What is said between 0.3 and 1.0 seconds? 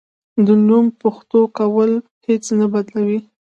د نوم